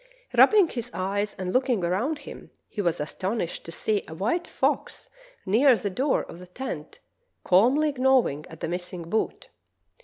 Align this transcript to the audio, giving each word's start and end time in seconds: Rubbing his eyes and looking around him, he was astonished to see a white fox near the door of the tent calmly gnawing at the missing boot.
Rubbing 0.35 0.67
his 0.69 0.89
eyes 0.95 1.35
and 1.37 1.53
looking 1.53 1.83
around 1.83 2.17
him, 2.17 2.49
he 2.67 2.81
was 2.81 2.99
astonished 2.99 3.65
to 3.65 3.71
see 3.71 4.03
a 4.07 4.15
white 4.15 4.47
fox 4.47 5.07
near 5.45 5.75
the 5.77 5.91
door 5.91 6.23
of 6.23 6.39
the 6.39 6.47
tent 6.47 6.99
calmly 7.43 7.91
gnawing 7.95 8.47
at 8.49 8.61
the 8.61 8.67
missing 8.67 9.11
boot. 9.11 9.49